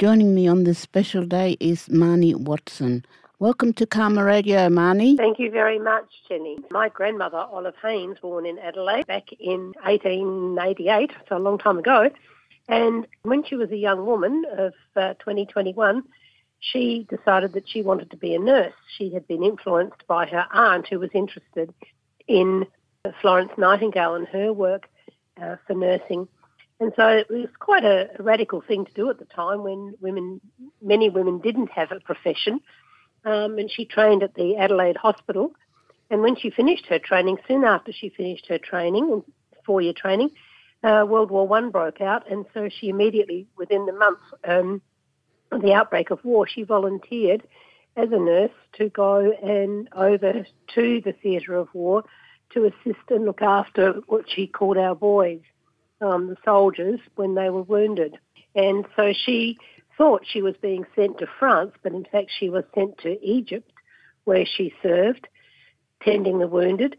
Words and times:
Joining 0.00 0.34
me 0.34 0.48
on 0.48 0.64
this 0.64 0.78
special 0.78 1.26
day 1.26 1.58
is 1.60 1.86
Marnie 1.88 2.34
Watson. 2.34 3.04
Welcome 3.38 3.74
to 3.74 3.84
Karma 3.84 4.24
Radio, 4.24 4.70
Marnie. 4.70 5.14
Thank 5.18 5.38
you 5.38 5.50
very 5.50 5.78
much, 5.78 6.06
Jenny. 6.26 6.56
My 6.70 6.88
grandmother, 6.88 7.36
Olive 7.36 7.74
Haynes, 7.82 8.16
born 8.22 8.46
in 8.46 8.58
Adelaide 8.60 9.06
back 9.06 9.30
in 9.38 9.74
1888, 9.82 11.10
so 11.28 11.36
a 11.36 11.38
long 11.38 11.58
time 11.58 11.76
ago, 11.76 12.08
and 12.66 13.06
when 13.24 13.44
she 13.44 13.56
was 13.56 13.70
a 13.72 13.76
young 13.76 14.06
woman 14.06 14.42
of 14.56 14.72
uh, 14.96 15.12
2021, 15.18 16.02
she 16.60 17.06
decided 17.10 17.52
that 17.52 17.68
she 17.68 17.82
wanted 17.82 18.10
to 18.10 18.16
be 18.16 18.34
a 18.34 18.38
nurse. 18.38 18.72
She 18.96 19.12
had 19.12 19.28
been 19.28 19.44
influenced 19.44 20.06
by 20.06 20.24
her 20.28 20.46
aunt 20.50 20.88
who 20.88 20.98
was 20.98 21.10
interested 21.12 21.74
in 22.26 22.64
Florence 23.20 23.52
Nightingale 23.58 24.14
and 24.14 24.26
her 24.28 24.50
work 24.50 24.88
uh, 25.38 25.56
for 25.66 25.74
nursing. 25.74 26.26
And 26.80 26.92
so 26.96 27.06
it 27.08 27.28
was 27.28 27.48
quite 27.58 27.84
a, 27.84 28.08
radical 28.18 28.62
thing 28.62 28.86
to 28.86 28.92
do 28.94 29.10
at 29.10 29.18
the 29.18 29.26
time 29.26 29.62
when 29.62 29.94
women, 30.00 30.40
many 30.82 31.10
women 31.10 31.38
didn't 31.38 31.70
have 31.70 31.92
a 31.92 32.00
profession. 32.00 32.60
Um, 33.24 33.58
and 33.58 33.70
she 33.70 33.84
trained 33.84 34.22
at 34.22 34.34
the 34.34 34.56
Adelaide 34.56 34.96
Hospital. 34.96 35.52
And 36.10 36.22
when 36.22 36.36
she 36.36 36.50
finished 36.50 36.86
her 36.86 36.98
training, 36.98 37.36
soon 37.46 37.64
after 37.64 37.92
she 37.92 38.08
finished 38.08 38.46
her 38.48 38.58
training, 38.58 39.22
four-year 39.64 39.92
training, 39.92 40.30
uh, 40.82 41.04
World 41.06 41.30
War 41.30 41.46
One 41.46 41.70
broke 41.70 42.00
out, 42.00 42.30
and 42.30 42.46
so 42.54 42.70
she 42.70 42.88
immediately, 42.88 43.46
within 43.58 43.84
the 43.84 43.92
month 43.92 44.18
um, 44.44 44.80
of 45.52 45.60
the 45.60 45.74
outbreak 45.74 46.10
of 46.10 46.24
war, 46.24 46.48
she 46.48 46.62
volunteered 46.62 47.42
as 47.96 48.08
a 48.10 48.18
nurse 48.18 48.50
to 48.78 48.88
go 48.88 49.30
and 49.42 49.88
over 49.94 50.46
to 50.74 51.00
the 51.04 51.12
theatre 51.22 51.54
of 51.54 51.68
war 51.74 52.04
to 52.54 52.64
assist 52.64 53.10
and 53.10 53.26
look 53.26 53.42
after 53.42 54.00
what 54.06 54.24
she 54.28 54.46
called 54.46 54.78
our 54.78 54.94
boys, 54.94 55.40
um, 56.00 56.28
the 56.28 56.36
soldiers, 56.44 57.00
when 57.16 57.34
they 57.34 57.50
were 57.50 57.62
wounded. 57.62 58.16
And 58.54 58.86
so 58.96 59.12
she 59.12 59.58
thought 59.96 60.22
she 60.24 60.42
was 60.42 60.54
being 60.60 60.84
sent 60.96 61.18
to 61.18 61.26
France, 61.38 61.72
but 61.82 61.92
in 61.92 62.04
fact 62.10 62.30
she 62.38 62.48
was 62.48 62.64
sent 62.74 62.98
to 62.98 63.22
Egypt, 63.24 63.70
where 64.24 64.46
she 64.46 64.72
served, 64.82 65.28
tending 66.02 66.38
the 66.38 66.46
wounded. 66.46 66.96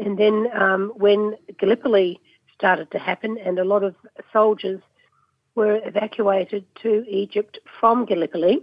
And 0.00 0.18
then 0.18 0.48
um, 0.54 0.92
when 0.96 1.34
Gallipoli 1.58 2.20
started 2.56 2.90
to 2.92 2.98
happen, 2.98 3.38
and 3.38 3.58
a 3.58 3.64
lot 3.64 3.82
of 3.82 3.94
soldiers 4.32 4.80
were 5.54 5.80
evacuated 5.84 6.64
to 6.82 7.04
Egypt 7.08 7.58
from 7.80 8.06
Gallipoli. 8.06 8.60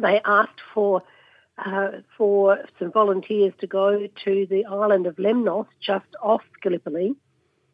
They 0.00 0.20
asked 0.24 0.60
for 0.72 1.02
uh, 1.64 1.88
for 2.18 2.58
some 2.78 2.90
volunteers 2.90 3.52
to 3.60 3.66
go 3.66 4.08
to 4.24 4.46
the 4.50 4.64
island 4.64 5.06
of 5.06 5.14
Lemnos, 5.16 5.66
just 5.80 6.06
off 6.20 6.42
Gallipoli, 6.62 7.14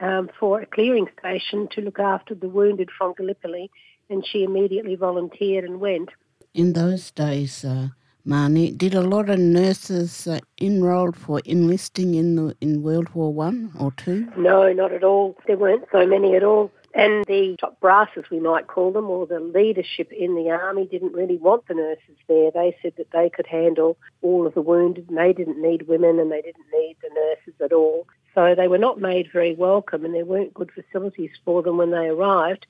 um, 0.00 0.30
for 0.38 0.60
a 0.60 0.66
clearing 0.66 1.06
station 1.18 1.68
to 1.72 1.80
look 1.80 1.98
after 1.98 2.34
the 2.34 2.48
wounded 2.48 2.90
from 2.96 3.14
Gallipoli, 3.16 3.70
and 4.08 4.26
she 4.26 4.42
immediately 4.42 4.96
volunteered 4.96 5.64
and 5.64 5.80
went. 5.80 6.10
In 6.54 6.72
those 6.72 7.10
days, 7.10 7.64
uh, 7.64 7.88
Marnie, 8.26 8.76
did 8.76 8.94
a 8.94 9.00
lot 9.00 9.30
of 9.30 9.38
nurses 9.38 10.26
uh, 10.26 10.40
enroll 10.58 11.12
for 11.12 11.40
enlisting 11.44 12.14
in 12.14 12.36
the 12.36 12.56
in 12.60 12.82
World 12.82 13.08
War 13.14 13.32
One 13.32 13.72
or 13.78 13.92
two? 13.92 14.28
No, 14.36 14.72
not 14.72 14.92
at 14.92 15.04
all. 15.04 15.36
There 15.46 15.56
weren't 15.56 15.86
so 15.92 16.06
many 16.06 16.34
at 16.34 16.42
all. 16.42 16.70
And 16.92 17.24
the 17.26 17.56
top 17.60 17.78
brass, 17.78 18.08
as 18.16 18.24
we 18.30 18.40
might 18.40 18.66
call 18.66 18.90
them, 18.90 19.08
or 19.08 19.24
the 19.24 19.38
leadership 19.38 20.10
in 20.10 20.34
the 20.34 20.50
army 20.50 20.86
didn't 20.86 21.12
really 21.12 21.36
want 21.36 21.68
the 21.68 21.74
nurses 21.74 22.16
there. 22.26 22.50
They 22.50 22.76
said 22.82 22.94
that 22.96 23.12
they 23.12 23.30
could 23.30 23.46
handle 23.46 23.96
all 24.22 24.46
of 24.46 24.54
the 24.54 24.60
wounded 24.60 25.08
and 25.08 25.16
they 25.16 25.32
didn't 25.32 25.62
need 25.62 25.86
women 25.86 26.18
and 26.18 26.32
they 26.32 26.42
didn't 26.42 26.66
need 26.72 26.96
the 27.00 27.10
nurses 27.14 27.60
at 27.64 27.72
all. 27.72 28.06
So 28.34 28.54
they 28.54 28.68
were 28.68 28.78
not 28.78 29.00
made 29.00 29.28
very 29.32 29.54
welcome 29.54 30.04
and 30.04 30.14
there 30.14 30.24
weren't 30.24 30.54
good 30.54 30.70
facilities 30.72 31.30
for 31.44 31.62
them 31.62 31.76
when 31.78 31.90
they 31.90 32.08
arrived. 32.08 32.66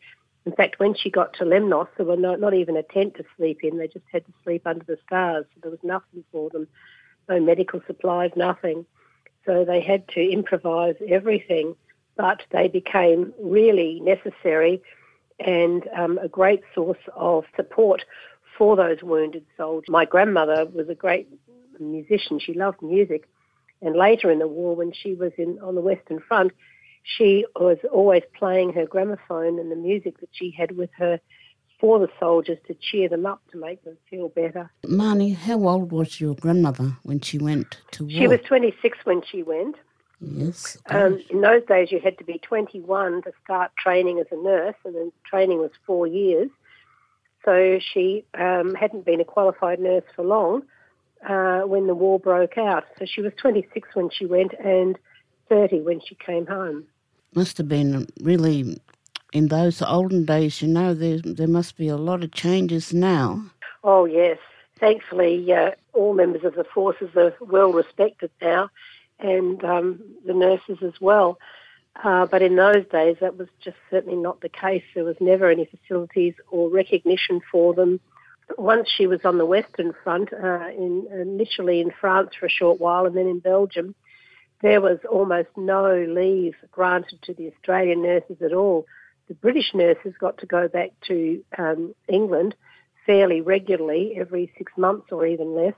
In 0.46 0.52
fact, 0.52 0.78
when 0.78 0.94
she 0.94 1.10
got 1.10 1.34
to 1.34 1.44
Lemnos, 1.44 1.88
there 1.96 2.06
were 2.06 2.16
no, 2.16 2.34
not 2.34 2.54
even 2.54 2.76
a 2.76 2.82
tent 2.82 3.14
to 3.16 3.24
sleep 3.36 3.62
in. 3.62 3.76
They 3.76 3.88
just 3.88 4.06
had 4.10 4.24
to 4.24 4.32
sleep 4.42 4.66
under 4.66 4.84
the 4.84 4.98
stars. 5.06 5.44
So 5.54 5.60
there 5.62 5.70
was 5.70 5.80
nothing 5.82 6.24
for 6.32 6.48
them, 6.48 6.66
no 7.28 7.38
medical 7.40 7.82
supplies, 7.86 8.30
nothing. 8.36 8.86
So 9.44 9.64
they 9.64 9.80
had 9.80 10.08
to 10.08 10.20
improvise 10.20 10.96
everything 11.06 11.74
but 12.20 12.42
they 12.50 12.68
became 12.68 13.32
really 13.40 13.98
necessary 14.00 14.82
and 15.38 15.88
um, 15.96 16.18
a 16.18 16.28
great 16.28 16.60
source 16.74 16.98
of 17.16 17.44
support 17.56 18.04
for 18.58 18.76
those 18.76 19.02
wounded 19.02 19.46
soldiers. 19.56 19.88
My 19.88 20.04
grandmother 20.04 20.66
was 20.66 20.90
a 20.90 20.94
great 20.94 21.28
musician. 21.78 22.38
She 22.38 22.52
loved 22.52 22.82
music. 22.82 23.26
And 23.82 23.96
later 23.96 24.30
in 24.30 24.38
the 24.38 24.48
war, 24.48 24.76
when 24.76 24.92
she 24.92 25.14
was 25.14 25.32
in, 25.38 25.58
on 25.62 25.74
the 25.74 25.80
Western 25.80 26.20
Front, 26.20 26.52
she 27.02 27.46
was 27.56 27.78
always 27.90 28.22
playing 28.38 28.72
her 28.74 28.86
gramophone 28.86 29.58
and 29.58 29.70
the 29.70 29.76
music 29.76 30.20
that 30.20 30.28
she 30.32 30.50
had 30.50 30.76
with 30.76 30.90
her 30.98 31.20
for 31.80 31.98
the 31.98 32.08
soldiers 32.18 32.58
to 32.66 32.74
cheer 32.74 33.08
them 33.08 33.24
up 33.24 33.40
to 33.50 33.58
make 33.58 33.82
them 33.84 33.96
feel 34.10 34.28
better. 34.28 34.70
Marnie, 34.84 35.34
how 35.34 35.66
old 35.66 35.90
was 35.90 36.20
your 36.20 36.34
grandmother 36.34 36.96
when 37.04 37.20
she 37.20 37.38
went 37.38 37.78
to 37.92 38.04
war? 38.04 38.10
She 38.10 38.28
was 38.28 38.40
26 38.42 38.98
when 39.04 39.22
she 39.22 39.42
went. 39.42 39.76
Yes. 40.20 40.76
Um, 40.90 41.22
in 41.30 41.40
those 41.40 41.64
days, 41.64 41.90
you 41.90 41.98
had 41.98 42.18
to 42.18 42.24
be 42.24 42.38
21 42.38 43.22
to 43.22 43.32
start 43.42 43.72
training 43.78 44.18
as 44.18 44.26
a 44.30 44.36
nurse, 44.36 44.74
and 44.84 44.94
then 44.94 45.10
training 45.24 45.58
was 45.58 45.70
four 45.86 46.06
years. 46.06 46.50
So 47.46 47.78
she 47.80 48.26
um, 48.38 48.74
hadn't 48.74 49.06
been 49.06 49.22
a 49.22 49.24
qualified 49.24 49.80
nurse 49.80 50.04
for 50.14 50.22
long 50.22 50.64
uh, 51.28 51.60
when 51.60 51.86
the 51.86 51.94
war 51.94 52.18
broke 52.18 52.58
out. 52.58 52.84
So 52.98 53.04
she 53.04 53.20
was 53.20 53.32
26 53.40 53.88
when 53.94 54.10
she 54.10 54.26
went 54.26 54.52
and 54.54 54.98
30 55.48 55.80
when 55.82 56.00
she 56.00 56.14
came 56.14 56.46
home. 56.46 56.86
Must 57.34 57.58
have 57.58 57.68
been 57.68 58.08
really, 58.20 58.80
in 59.32 59.48
those 59.48 59.82
olden 59.82 60.24
days, 60.24 60.62
you 60.62 60.68
know, 60.68 60.94
there, 60.94 61.18
there 61.18 61.48
must 61.48 61.76
be 61.76 61.88
a 61.88 61.96
lot 61.96 62.24
of 62.24 62.32
changes 62.32 62.92
now. 62.92 63.44
Oh, 63.84 64.04
yes. 64.04 64.38
Thankfully, 64.78 65.52
uh, 65.52 65.72
all 65.92 66.14
members 66.14 66.44
of 66.44 66.54
the 66.54 66.64
forces 66.64 67.10
are 67.14 67.34
well 67.40 67.72
respected 67.72 68.30
now 68.40 68.70
and 69.18 69.62
um, 69.64 70.00
the 70.24 70.32
nurses 70.32 70.78
as 70.82 71.00
well. 71.00 71.38
Uh, 72.02 72.24
but 72.26 72.40
in 72.40 72.56
those 72.56 72.86
days, 72.90 73.16
that 73.20 73.36
was 73.36 73.48
just 73.62 73.76
certainly 73.90 74.16
not 74.16 74.40
the 74.40 74.48
case. 74.48 74.82
There 74.94 75.04
was 75.04 75.16
never 75.20 75.50
any 75.50 75.66
facilities 75.66 76.34
or 76.50 76.70
recognition 76.70 77.40
for 77.50 77.74
them. 77.74 78.00
Once 78.58 78.88
she 78.88 79.06
was 79.06 79.20
on 79.24 79.38
the 79.38 79.46
Western 79.46 79.92
Front, 80.04 80.32
uh, 80.32 80.68
in, 80.68 81.06
initially 81.12 81.80
in 81.80 81.90
France 82.00 82.30
for 82.38 82.46
a 82.46 82.50
short 82.50 82.80
while 82.80 83.06
and 83.06 83.16
then 83.16 83.26
in 83.26 83.38
Belgium, 83.38 83.94
there 84.62 84.80
was 84.80 84.98
almost 85.10 85.48
no 85.56 86.04
leave 86.08 86.54
granted 86.70 87.20
to 87.22 87.34
the 87.34 87.50
Australian 87.52 88.02
nurses 88.02 88.42
at 88.42 88.52
all. 88.52 88.86
The 89.28 89.34
British 89.34 89.72
nurses 89.74 90.14
got 90.18 90.38
to 90.38 90.46
go 90.46 90.68
back 90.68 90.90
to 91.06 91.42
um, 91.56 91.94
England 92.08 92.54
fairly 93.06 93.40
regularly, 93.40 94.14
every 94.16 94.52
six 94.58 94.72
months 94.76 95.06
or 95.10 95.26
even 95.26 95.54
less 95.54 95.74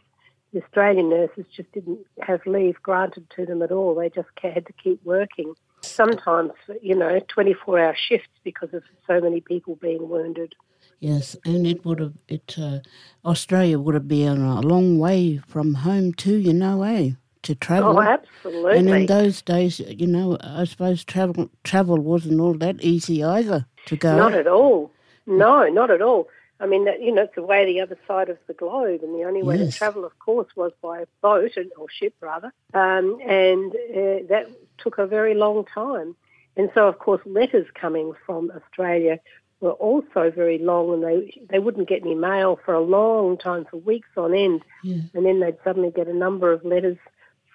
the 0.52 0.62
Australian 0.62 1.08
nurses 1.08 1.46
just 1.54 1.72
didn't 1.72 2.00
have 2.20 2.44
leave 2.46 2.76
granted 2.82 3.26
to 3.36 3.46
them 3.46 3.62
at 3.62 3.72
all. 3.72 3.94
They 3.94 4.10
just 4.10 4.28
had 4.40 4.66
to 4.66 4.72
keep 4.72 5.02
working. 5.04 5.54
Sometimes, 5.80 6.52
you 6.80 6.94
know, 6.94 7.20
24 7.28 7.78
hour 7.78 7.96
shifts 7.96 8.28
because 8.44 8.72
of 8.74 8.82
so 9.06 9.20
many 9.20 9.40
people 9.40 9.76
being 9.76 10.08
wounded. 10.08 10.54
Yes, 11.02 11.36
and 11.44 11.66
it 11.66 11.84
would 11.84 11.98
have, 11.98 12.12
it, 12.28 12.54
uh, 12.56 12.78
Australia 13.24 13.76
would 13.76 13.94
have 13.94 14.06
been 14.06 14.40
a 14.40 14.60
long 14.60 15.00
way 15.00 15.40
from 15.48 15.74
home 15.74 16.12
too, 16.12 16.36
you 16.36 16.52
know, 16.52 16.84
eh? 16.84 17.10
To 17.42 17.56
travel. 17.56 17.98
Oh, 17.98 18.00
absolutely. 18.00 18.78
And 18.78 18.88
in 18.88 19.06
those 19.06 19.42
days, 19.42 19.80
you 19.80 20.06
know, 20.06 20.38
I 20.40 20.62
suppose 20.62 21.02
travel 21.02 21.50
travel 21.64 21.98
wasn't 21.98 22.40
all 22.40 22.54
that 22.54 22.80
easy 22.82 23.24
either 23.24 23.66
to 23.86 23.96
go. 23.96 24.16
Not 24.16 24.34
at 24.34 24.46
all. 24.46 24.92
No, 25.26 25.68
not 25.68 25.90
at 25.90 26.00
all. 26.00 26.28
I 26.60 26.66
mean, 26.66 26.84
that, 26.84 27.02
you 27.02 27.12
know, 27.12 27.22
it's 27.22 27.36
way 27.36 27.64
the 27.64 27.80
other 27.80 27.98
side 28.06 28.28
of 28.28 28.38
the 28.46 28.54
globe, 28.54 29.02
and 29.02 29.12
the 29.12 29.24
only 29.24 29.42
way 29.42 29.56
yes. 29.56 29.72
to 29.72 29.78
travel, 29.78 30.04
of 30.04 30.16
course, 30.20 30.46
was 30.54 30.70
by 30.80 31.04
boat 31.20 31.58
or 31.76 31.90
ship, 31.90 32.14
rather. 32.20 32.52
Um, 32.74 33.18
and 33.26 33.72
uh, 33.74 34.22
that 34.28 34.48
took 34.78 34.98
a 34.98 35.06
very 35.08 35.34
long 35.34 35.64
time. 35.64 36.14
And 36.56 36.70
so, 36.74 36.86
of 36.86 37.00
course, 37.00 37.22
letters 37.26 37.66
coming 37.74 38.12
from 38.24 38.52
Australia 38.54 39.18
were 39.62 39.72
also 39.72 40.30
very 40.30 40.58
long, 40.58 40.92
and 40.92 41.02
they 41.02 41.40
they 41.48 41.58
wouldn't 41.58 41.88
get 41.88 42.02
any 42.02 42.14
mail 42.14 42.58
for 42.64 42.74
a 42.74 42.80
long 42.80 43.38
time, 43.38 43.64
for 43.70 43.78
weeks 43.78 44.08
on 44.16 44.34
end. 44.34 44.62
Yeah. 44.82 45.02
And 45.14 45.24
then 45.24 45.40
they'd 45.40 45.56
suddenly 45.64 45.90
get 45.90 46.08
a 46.08 46.14
number 46.14 46.52
of 46.52 46.64
letters 46.64 46.98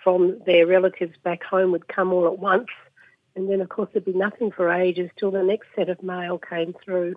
from 0.03 0.39
their 0.45 0.65
relatives 0.65 1.17
back 1.23 1.43
home 1.43 1.71
would 1.73 1.89
come 1.89 2.13
all 2.13 2.25
at 2.25 2.39
once. 2.39 2.69
And 3.35 3.49
then, 3.49 3.61
of 3.61 3.69
course, 3.69 3.89
there'd 3.91 4.05
be 4.05 4.13
nothing 4.13 4.51
for 4.51 4.71
ages 4.71 5.11
till 5.17 5.31
the 5.31 5.43
next 5.43 5.67
set 5.75 5.89
of 5.89 6.01
mail 6.01 6.39
came 6.39 6.73
through. 6.83 7.15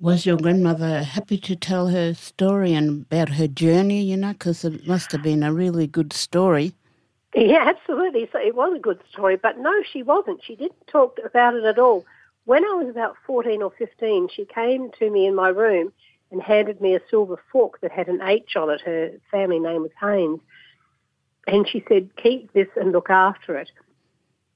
Was 0.00 0.24
your 0.24 0.36
grandmother 0.36 1.02
happy 1.02 1.38
to 1.38 1.54
tell 1.54 1.88
her 1.88 2.14
story 2.14 2.72
and 2.72 3.02
about 3.02 3.30
her 3.30 3.46
journey, 3.46 4.02
you 4.02 4.16
know, 4.16 4.32
because 4.32 4.64
it 4.64 4.86
must 4.86 5.12
have 5.12 5.22
been 5.22 5.42
a 5.42 5.52
really 5.52 5.86
good 5.86 6.12
story? 6.12 6.72
Yeah, 7.34 7.64
absolutely. 7.66 8.28
So 8.32 8.38
it 8.38 8.54
was 8.54 8.72
a 8.74 8.80
good 8.80 9.00
story, 9.10 9.36
but 9.36 9.58
no, 9.58 9.72
she 9.92 10.02
wasn't. 10.02 10.42
She 10.42 10.56
didn't 10.56 10.86
talk 10.86 11.18
about 11.24 11.54
it 11.54 11.64
at 11.64 11.78
all. 11.78 12.06
When 12.48 12.64
I 12.64 12.72
was 12.76 12.88
about 12.88 13.14
14 13.26 13.60
or 13.60 13.70
15, 13.78 14.30
she 14.34 14.46
came 14.46 14.90
to 14.98 15.10
me 15.10 15.26
in 15.26 15.34
my 15.34 15.50
room 15.50 15.92
and 16.32 16.40
handed 16.40 16.80
me 16.80 16.94
a 16.94 17.00
silver 17.10 17.38
fork 17.52 17.78
that 17.82 17.92
had 17.92 18.08
an 18.08 18.22
H 18.22 18.56
on 18.56 18.70
it. 18.70 18.80
Her 18.80 19.10
family 19.30 19.58
name 19.58 19.82
was 19.82 19.90
Haynes. 20.00 20.40
And 21.46 21.68
she 21.68 21.84
said, 21.90 22.08
keep 22.16 22.50
this 22.54 22.68
and 22.74 22.90
look 22.90 23.10
after 23.10 23.54
it. 23.58 23.70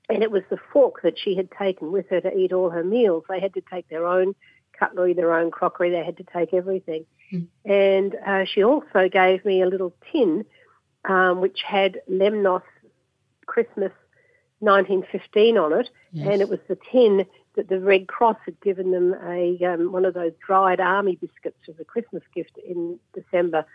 And 0.08 0.22
it 0.22 0.30
was 0.30 0.42
the 0.48 0.56
fork 0.72 1.02
that 1.02 1.18
she 1.18 1.36
had 1.36 1.50
taken 1.50 1.92
with 1.92 2.08
her 2.08 2.22
to 2.22 2.34
eat 2.34 2.54
all 2.54 2.70
her 2.70 2.82
meals. 2.82 3.24
They 3.28 3.40
had 3.40 3.52
to 3.52 3.62
take 3.70 3.86
their 3.90 4.06
own 4.06 4.34
cutlery, 4.72 5.12
their 5.12 5.34
own 5.34 5.50
crockery. 5.50 5.90
They 5.90 6.02
had 6.02 6.16
to 6.16 6.24
take 6.34 6.54
everything. 6.54 7.04
Mm. 7.30 7.46
And 7.66 8.16
uh, 8.26 8.46
she 8.46 8.64
also 8.64 9.10
gave 9.12 9.44
me 9.44 9.60
a 9.60 9.66
little 9.66 9.94
tin 10.10 10.46
um, 11.04 11.42
which 11.42 11.60
had 11.62 12.00
Lemnos 12.10 12.62
Christmas 13.44 13.92
1915 14.60 15.58
on 15.58 15.72
it, 15.74 15.90
Yes. 16.12 16.28
and 16.30 16.40
it 16.40 16.48
was 16.48 16.60
the 16.68 16.78
tin 16.90 17.26
that 17.54 17.68
the 17.68 17.80
Red 17.80 18.08
Cross 18.08 18.38
had 18.44 18.60
given 18.60 18.90
them 18.90 19.14
a 19.26 19.58
um, 19.64 19.92
one 19.92 20.04
of 20.04 20.14
those 20.14 20.32
dried 20.46 20.80
army 20.80 21.16
biscuits 21.16 21.58
as 21.68 21.74
a 21.80 21.84
Christmas 21.84 22.22
gift 22.34 22.58
in 22.58 22.98
December 23.14 23.66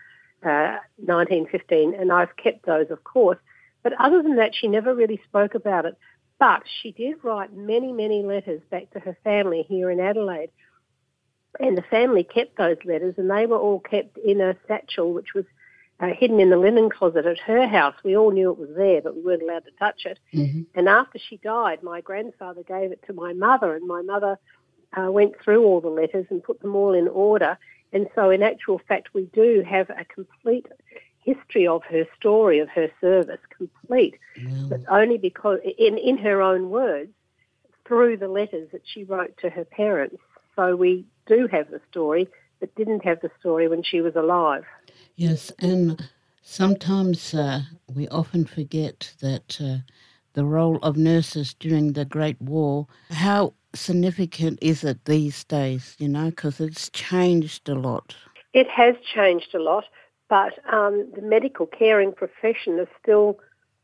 uh, 0.44 0.78
1915, 0.98 1.94
and 1.94 2.12
I've 2.12 2.36
kept 2.38 2.66
those, 2.66 2.90
of 2.90 3.04
course. 3.04 3.38
But 3.84 3.94
other 4.00 4.22
than 4.22 4.36
that, 4.38 4.56
she 4.56 4.68
never 4.68 4.94
really 4.94 5.22
spoke 5.28 5.56
about 5.56 5.86
it. 5.86 5.98
But 6.40 6.64
she 6.82 6.92
did 6.92 7.24
write 7.24 7.56
many, 7.56 7.92
many 7.92 8.24
letters 8.24 8.62
back 8.70 8.92
to 8.92 9.00
her 9.00 9.18
family 9.24 9.66
here 9.68 9.90
in 9.90 10.00
Adelaide. 10.00 10.52
And 11.60 11.76
the 11.78 11.84
family 11.84 12.24
kept 12.24 12.58
those 12.58 12.78
letters, 12.86 13.16
and 13.18 13.30
they 13.30 13.48
were 13.48 13.58
all 13.58 13.80
kept 13.80 14.18
in 14.18 14.42
a 14.42 14.56
satchel, 14.68 15.14
which 15.14 15.34
was 15.34 15.46
uh, 16.00 16.08
hidden 16.18 16.40
in 16.40 16.50
the 16.50 16.58
linen 16.58 16.90
closet 16.90 17.26
at 17.26 17.40
her 17.40 17.68
house. 17.68 17.96
We 18.04 18.16
all 18.16 18.32
knew 18.32 18.52
it 18.52 18.60
was 18.60 18.70
there, 18.76 19.02
but 19.02 19.16
we 19.16 19.22
weren't 19.22 19.42
allowed 19.42 19.66
to 19.66 19.72
touch 19.80 20.06
it. 20.06 20.20
hmm 20.32 20.64
And 20.76 20.88
after 20.88 21.20
she 21.20 21.38
died, 21.38 21.82
my 21.82 22.02
grandfather 22.02 22.64
gave 22.64 22.92
it 22.92 23.04
to 23.08 23.14
my 23.14 23.34
mother, 23.34 23.76
and 23.76 23.88
my 23.88 24.02
mother 24.02 24.38
uh, 24.96 25.12
went 25.12 25.34
through 25.44 25.64
all 25.64 25.82
the 25.82 25.90
letters 25.90 26.26
and 26.30 26.44
put 26.44 26.62
them 26.62 26.76
all 26.76 26.94
in 26.94 27.08
order. 27.08 27.58
And 27.94 28.08
so, 28.16 28.30
in 28.30 28.44
actual 28.44 28.80
fact, 28.88 29.14
we 29.14 29.24
do 29.34 29.64
have 29.68 29.90
a 29.90 30.06
complete 30.06 30.68
history 31.24 31.68
of 31.68 31.84
her 31.86 32.06
story, 32.18 32.60
of 32.60 32.70
her 32.70 32.90
service, 33.02 33.40
complete, 33.56 34.16
Well, 34.38 34.70
but 34.70 34.82
only 34.90 35.18
because, 35.18 35.60
in, 35.78 35.98
in 35.98 36.18
her 36.20 36.42
own 36.42 36.70
words, 36.70 37.12
through 37.88 38.18
the 38.18 38.28
letters 38.28 38.70
that 38.72 38.82
she 38.86 39.04
wrote 39.04 39.36
to 39.38 39.50
her 39.50 39.66
parents. 39.66 40.18
So, 40.56 40.76
we 40.76 41.06
do 41.26 41.48
have 41.52 41.72
the 41.72 41.82
story, 41.90 42.28
but 42.60 42.74
didn't 42.76 43.04
have 43.06 43.22
the 43.22 43.32
story 43.40 43.68
when 43.68 43.84
she 43.84 44.02
was 44.02 44.16
alive. 44.16 44.66
Yes, 45.18 45.52
and 45.60 46.10
sometimes 46.42 47.34
uh, 47.34 47.62
we 47.94 48.08
often 48.08 48.46
forget 48.46 49.14
that 49.20 49.60
uh, 49.60 49.78
the 50.34 50.46
role 50.46 50.78
of 50.78 50.96
nurses 50.96 51.54
during 51.56 51.94
the 51.94 52.06
Great 52.06 52.42
War, 52.42 52.88
how 53.12 53.54
significant 53.74 54.60
is 54.62 54.84
it 54.84 55.04
these 55.06 55.44
days, 55.44 55.96
you 56.00 56.08
know, 56.08 56.30
because 56.30 56.62
it's 56.62 56.90
changed 56.92 57.68
a 57.68 57.76
lot. 57.76 58.16
It 58.54 58.70
has 58.70 58.96
changed 59.14 59.54
a 59.54 59.62
lot, 59.62 59.86
but 60.30 60.54
um, 60.72 61.12
the 61.16 61.22
medical 61.22 61.66
caring 61.66 62.14
profession 62.14 62.80
is 62.80 62.88
still 63.02 63.40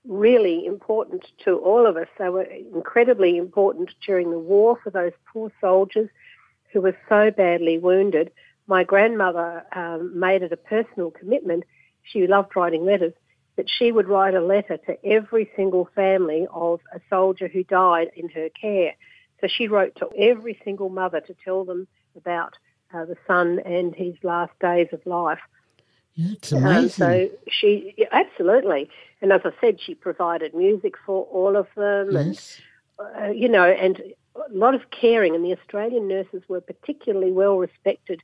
really 0.06 0.66
important 0.66 1.26
to 1.46 1.58
all 1.58 1.86
of 1.86 1.96
us. 1.98 2.08
They 2.20 2.30
were 2.30 2.44
incredibly 2.44 3.38
important 3.38 3.92
during 4.06 4.32
the 4.32 4.40
war 4.40 4.78
for 4.84 4.90
those 4.90 5.14
poor 5.32 5.52
soldiers 5.62 6.10
who 6.72 6.82
were 6.82 6.98
so 7.08 7.32
badly 7.32 7.78
wounded. 7.78 8.32
My 8.68 8.84
grandmother 8.84 9.64
um, 9.76 10.18
made 10.18 10.42
it 10.42 10.52
a 10.52 10.58
personal 10.58 11.12
commitment. 11.12 11.64
She 12.04 12.28
loved 12.28 12.56
writing 12.56 12.86
letters, 12.86 13.14
that 13.56 13.70
she 13.70 13.92
would 13.92 14.08
write 14.08 14.34
a 14.34 14.42
letter 14.42 14.78
to 14.78 15.06
every 15.06 15.50
single 15.56 15.90
family 15.96 16.48
of 16.52 16.80
a 16.94 17.00
soldier 17.10 17.48
who 17.48 17.64
died 17.64 18.10
in 18.16 18.30
her 18.30 18.50
care. 18.50 18.96
So 19.42 19.48
she 19.48 19.68
wrote 19.68 19.96
to 19.98 20.10
every 20.18 20.60
single 20.64 20.90
mother 20.90 21.20
to 21.22 21.36
tell 21.44 21.66
them 21.66 21.88
about 22.16 22.56
uh, 22.94 23.06
the 23.06 23.18
son 23.28 23.60
and 23.66 23.94
his 23.94 24.16
last 24.24 24.54
days 24.60 24.88
of 24.92 25.06
life. 25.06 25.40
Yeah, 26.16 26.34
it's 26.34 26.54
Um, 26.54 26.64
amazing. 26.64 26.90
so 26.90 27.30
she 27.50 27.94
yeah, 27.98 28.08
absolutely, 28.12 28.90
and 29.22 29.34
as 29.34 29.42
I 29.44 29.52
said, 29.60 29.82
she 29.82 29.96
provided 29.96 30.54
music 30.54 30.94
for 31.06 31.24
all 31.26 31.56
of 31.56 31.68
them, 31.76 32.16
and 32.16 32.40
uh, 33.00 33.30
you 33.30 33.50
know, 33.50 33.66
and 33.66 34.00
a 34.36 34.56
lot 34.56 34.76
of 34.76 34.92
caring. 34.92 35.34
And 35.36 35.44
the 35.44 35.54
Australian 35.54 36.08
nurses 36.08 36.44
were 36.48 36.62
particularly 36.62 37.32
well 37.32 37.58
respected. 37.58 38.22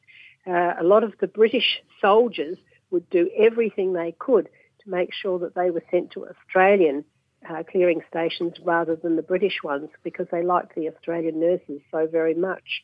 Uh, 0.47 0.74
a 0.80 0.83
lot 0.83 1.03
of 1.03 1.13
the 1.19 1.27
British 1.27 1.81
soldiers 2.01 2.57
would 2.91 3.09
do 3.09 3.30
everything 3.38 3.94
they 3.94 4.13
could 4.18 4.50
to 4.83 4.89
make 4.89 5.13
sure 5.13 5.39
that 5.39 5.56
they 5.56 5.69
were 5.69 5.83
sent 5.91 6.12
to 6.12 6.27
Australian 6.27 7.03
uh, 7.50 7.63
clearing 7.69 8.01
stations 8.09 8.53
rather 8.63 8.95
than 8.95 9.15
the 9.15 9.21
British 9.21 9.63
ones 9.63 9.89
because 10.03 10.27
they 10.31 10.44
liked 10.44 10.75
the 10.75 10.89
Australian 10.89 11.39
nurses 11.39 11.81
so 11.91 12.07
very 12.07 12.33
much. 12.33 12.81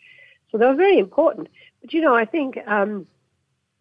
So 0.51 0.57
they 0.57 0.65
were 0.65 0.75
very 0.75 0.97
important. 0.97 1.49
But 1.81 1.93
you 1.93 2.01
know, 2.01 2.15
I 2.15 2.25
think. 2.25 2.57
Um, 2.67 3.07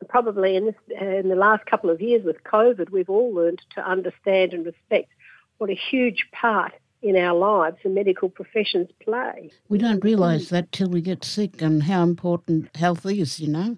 probably 0.08 0.56
in 0.56 0.66
this 0.66 0.74
in 1.00 1.28
the 1.28 1.34
last 1.34 1.64
couple 1.66 1.90
of 1.90 2.00
years 2.00 2.24
with 2.24 2.42
COVID, 2.44 2.90
we've 2.90 3.08
all 3.08 3.32
learned 3.32 3.62
to 3.74 3.88
understand 3.88 4.52
and 4.52 4.66
respect 4.66 5.08
what 5.58 5.70
a 5.70 5.74
huge 5.74 6.26
part 6.32 6.72
in 7.04 7.16
our 7.16 7.36
lives 7.36 7.76
the 7.84 7.90
medical 7.90 8.28
professions 8.28 8.88
play. 9.00 9.50
We 9.68 9.78
don't 9.78 10.02
realise 10.02 10.48
that 10.48 10.72
till 10.72 10.88
we 10.88 11.00
get 11.00 11.24
sick 11.24 11.60
and 11.62 11.82
how 11.82 12.02
important 12.02 12.74
health 12.76 13.04
is, 13.06 13.38
you 13.38 13.48
know. 13.48 13.76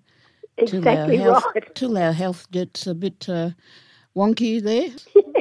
Till 0.67 0.79
Exactly 0.79 1.19
our 1.19 1.33
health, 1.33 1.45
right. 1.55 1.75
Till 1.75 1.99
our 1.99 2.13
health 2.13 2.51
gets 2.51 2.87
a 2.87 2.95
bit 2.95 3.29
uh, 3.29 3.51
wonky 4.17 4.63
there. 4.63 4.89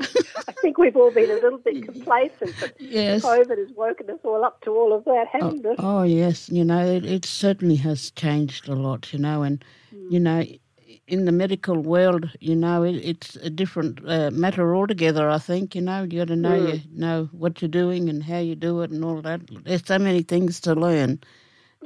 I 0.48 0.52
think 0.62 0.78
we've 0.78 0.96
all 0.98 1.12
been 1.12 1.30
a 1.32 1.36
little 1.36 1.60
bit 1.60 1.84
complacent, 1.86 2.54
but 2.60 2.74
Yes. 2.80 3.24
COVID 3.24 3.58
has 3.58 3.70
woken 3.76 4.10
us 4.10 4.20
all 4.24 4.44
up 4.44 4.62
to 4.62 4.72
all 4.72 4.92
of 4.94 5.06
that, 5.06 5.28
Oh, 5.36 5.40
hasn't 5.40 5.66
it? 5.66 5.76
oh, 5.80 6.04
yes, 6.04 6.50
you 6.50 6.66
know, 6.66 6.86
it, 6.86 7.06
it 7.06 7.24
certainly 7.24 7.76
has 7.78 8.12
changed 8.12 8.68
a 8.68 8.76
lot, 8.76 9.14
you 9.14 9.20
know, 9.20 9.44
and, 9.44 9.64
you 10.10 10.20
know, 10.20 10.44
in 11.08 11.26
the 11.26 11.32
medical 11.32 11.78
world, 11.78 12.30
you 12.40 12.56
know, 12.56 12.84
it, 12.84 12.96
it's 12.96 13.36
a 13.38 13.50
different 13.50 14.00
uh, 14.08 14.32
matter 14.32 14.76
altogether, 14.76 15.30
I 15.30 15.38
think, 15.38 15.76
you 15.76 15.82
know, 15.82 16.04
you 16.04 16.20
got 16.20 16.28
to 16.30 16.36
know, 16.36 16.56
you 16.56 16.82
know 16.94 17.30
what 17.32 17.62
you're 17.62 17.70
doing 17.70 18.10
and 18.10 18.24
how 18.24 18.40
you 18.40 18.56
do 18.56 18.82
it 18.82 18.90
and 18.92 19.06
all 19.06 19.22
that. 19.22 19.42
There's 19.64 19.86
so 19.86 20.00
many 20.00 20.24
things 20.24 20.60
to 20.62 20.74
learn. 20.74 21.20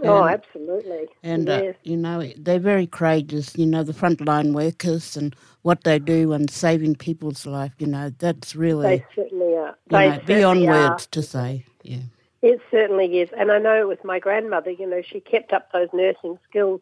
oh, 0.04 0.24
and- 0.24 0.34
absolutely. 0.36 1.08
And, 1.24 1.50
uh, 1.50 1.74
you 1.84 1.98
know, 1.98 2.32
they're 2.38 2.60
very 2.60 2.88
courageous, 2.88 3.58
you 3.58 3.66
know, 3.66 3.84
the 3.84 3.94
frontline 3.94 4.54
workers 4.54 5.18
and 5.18 5.36
what 5.64 5.84
they 5.84 6.00
do 6.00 6.32
and 6.32 6.50
saving 6.50 6.96
people's 6.96 7.46
life, 7.46 7.74
you 7.80 7.88
know, 7.88 8.12
that's 8.20 8.56
really, 8.56 9.00
they 9.00 9.06
certainly 9.14 9.54
are. 9.58 9.68
you 9.68 9.76
They 9.98 10.10
know, 10.12 10.20
beyond 10.26 10.60
certainly 10.62 10.68
are. 10.70 10.90
words 10.92 11.08
to 11.08 11.22
say. 11.22 11.66
Yeah. 11.84 11.98
It 12.42 12.62
certainly 12.72 13.20
is. 13.20 13.30
And 13.38 13.52
I 13.52 13.58
know 13.60 13.86
with 13.86 14.06
my 14.06 14.18
grandmother, 14.18 14.72
you 14.72 14.88
know, 14.88 15.02
she 15.02 15.20
kept 15.20 15.52
up 15.52 15.74
those 15.74 15.90
nursing 15.92 16.40
skills 16.50 16.80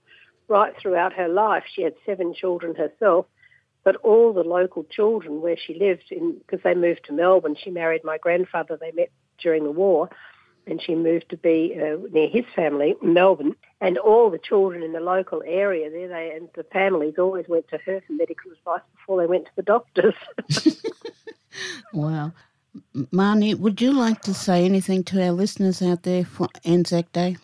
right 0.47 0.73
throughout 0.79 1.13
her 1.13 1.27
life. 1.27 1.63
She 1.71 1.81
had 1.81 1.95
seven 2.05 2.33
children 2.33 2.75
herself, 2.75 3.25
but 3.83 3.95
all 3.97 4.33
the 4.33 4.43
local 4.43 4.83
children 4.83 5.41
where 5.41 5.57
she 5.57 5.73
lived, 5.73 6.03
because 6.09 6.61
they 6.63 6.75
moved 6.75 7.05
to 7.05 7.13
Melbourne, 7.13 7.55
she 7.55 7.69
married 7.69 8.03
my 8.03 8.17
grandfather. 8.17 8.77
They 8.79 8.91
met 8.91 9.11
during 9.39 9.63
the 9.63 9.71
war, 9.71 10.09
and 10.65 10.81
she 10.81 10.95
moved 10.95 11.29
to 11.29 11.37
be 11.37 11.77
uh, 11.79 11.97
near 12.11 12.27
his 12.27 12.45
family, 12.55 12.95
in 13.01 13.13
Melbourne. 13.13 13.55
And 13.79 13.97
all 13.97 14.29
the 14.29 14.39
children 14.39 14.83
in 14.83 14.93
the 14.93 14.99
local 14.99 15.43
area 15.45 15.89
there, 15.89 16.07
they 16.07 16.31
and 16.35 16.49
the 16.55 16.63
families 16.63 17.15
always 17.17 17.47
went 17.47 17.67
to 17.69 17.77
her 17.85 18.01
for 18.05 18.13
medical 18.13 18.51
advice 18.51 18.81
before 18.95 19.21
they 19.21 19.27
went 19.27 19.45
to 19.45 19.51
the 19.55 19.61
doctors. 19.61 20.15
Wow. 21.93 22.33
Marnie, 22.95 23.57
would 23.57 23.81
you 23.81 23.91
like 23.91 24.21
to 24.23 24.33
say 24.33 24.65
anything 24.65 25.03
to 25.05 25.23
our 25.23 25.31
listeners 25.31 25.81
out 25.81 26.03
there 26.03 26.25
for 26.25 26.47
Anzac 26.63 27.11
Day? 27.11 27.37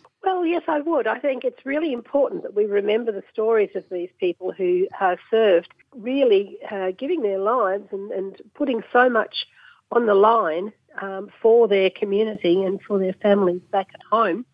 Well, 0.44 0.52
yes, 0.52 0.64
I 0.68 0.82
would. 0.82 1.08
I 1.08 1.20
think 1.20 1.46
it's 1.46 1.66
really 1.66 1.94
important 1.94 2.44
that 2.44 2.54
we 2.54 2.66
remember 2.66 3.14
the 3.14 3.24
stories 3.32 3.70
of 3.76 3.86
these 3.90 4.10
people 4.20 4.52
who 4.52 4.90
have 4.92 5.18
served, 5.32 5.70
really 5.96 6.58
uh, 6.70 6.92
giving 6.98 7.22
their 7.22 7.40
lives 7.40 7.86
and, 7.94 8.12
and 8.12 8.42
putting 8.54 8.84
so 8.92 9.10
much 9.10 9.46
on 9.94 10.06
the 10.06 10.16
line 10.16 10.74
um, 11.02 11.30
for 11.42 11.70
their 11.70 11.90
community 11.90 12.62
and 12.62 12.82
for 12.82 13.00
their 13.00 13.14
families 13.14 13.62
back 13.72 13.88
at 13.94 14.02
home. 14.12 14.46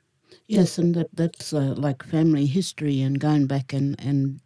Yes, 0.47 0.77
and 0.77 0.95
that, 0.95 1.07
that's 1.13 1.53
uh, 1.53 1.73
like 1.75 2.03
family 2.03 2.45
history 2.45 3.01
and 3.01 3.19
going 3.19 3.47
back 3.47 3.73
and, 3.73 3.99
and 3.99 4.39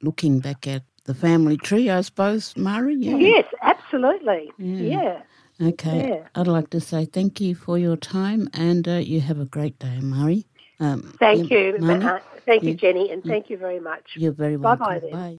looking 0.00 0.40
back 0.40 0.66
at 0.66 0.82
the 1.04 1.14
family 1.14 1.56
tree, 1.56 1.90
I 1.90 2.00
suppose, 2.00 2.56
Mari? 2.56 2.96
Yeah. 2.96 3.16
Yes, 3.16 3.44
absolutely. 3.62 4.50
Yeah. 4.58 5.22
Yeah. 5.60 5.68
Okay. 5.68 6.08
Yeah. 6.08 6.28
I'd 6.34 6.46
like 6.46 6.70
to 6.70 6.80
say 6.80 7.04
thank 7.04 7.40
you 7.40 7.54
for 7.54 7.78
your 7.78 7.96
time 7.96 8.48
and 8.54 8.88
uh, 8.88 8.92
you 8.92 9.20
have 9.20 9.38
a 9.38 9.44
great 9.44 9.78
day, 9.78 10.00
Mari. 10.00 10.46
Um, 10.80 11.14
Thank 11.20 11.50
you. 11.50 11.78
Uh, 11.80 12.18
thank 12.46 12.64
you, 12.64 12.74
Jenny, 12.74 13.10
and 13.10 13.22
thank 13.22 13.48
you 13.48 13.56
very 13.56 13.78
much. 13.78 14.02
You're 14.16 14.32
very 14.32 14.56
Bye-bye 14.56 14.86
welcome. 14.86 15.08
then. 15.08 15.12
Bye. 15.12 15.32